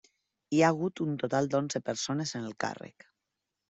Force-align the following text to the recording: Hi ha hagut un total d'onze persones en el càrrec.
Hi 0.55 0.61
ha 0.63 0.71
hagut 0.75 1.03
un 1.05 1.13
total 1.25 1.51
d'onze 1.53 1.85
persones 1.91 2.37
en 2.43 2.53
el 2.53 2.61
càrrec. 2.69 3.11